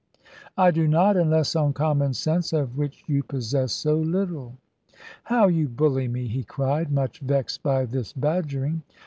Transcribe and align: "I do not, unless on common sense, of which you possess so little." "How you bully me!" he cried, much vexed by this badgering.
"I 0.57 0.71
do 0.71 0.87
not, 0.87 1.15
unless 1.15 1.55
on 1.55 1.73
common 1.73 2.15
sense, 2.15 2.53
of 2.53 2.75
which 2.75 3.03
you 3.05 3.21
possess 3.21 3.71
so 3.71 3.97
little." 3.99 4.55
"How 5.25 5.47
you 5.47 5.69
bully 5.69 6.07
me!" 6.07 6.27
he 6.27 6.43
cried, 6.43 6.91
much 6.91 7.19
vexed 7.19 7.61
by 7.61 7.85
this 7.85 8.11
badgering. 8.11 8.81